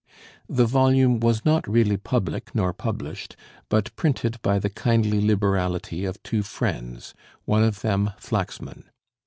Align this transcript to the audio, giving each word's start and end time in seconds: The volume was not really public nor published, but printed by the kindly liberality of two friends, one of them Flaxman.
The 0.49 0.65
volume 0.65 1.19
was 1.19 1.45
not 1.45 1.67
really 1.67 1.95
public 1.95 2.55
nor 2.55 2.73
published, 2.73 3.35
but 3.69 3.95
printed 3.95 4.41
by 4.41 4.57
the 4.57 4.71
kindly 4.71 5.21
liberality 5.21 6.05
of 6.05 6.23
two 6.23 6.41
friends, 6.41 7.13
one 7.45 7.63
of 7.63 7.81
them 7.81 8.09
Flaxman. 8.17 8.85